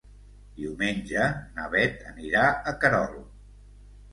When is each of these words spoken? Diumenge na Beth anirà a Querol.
Diumenge 0.61 1.27
na 1.59 1.67
Beth 1.75 2.01
anirà 2.13 2.49
a 2.73 2.75
Querol. 2.85 3.21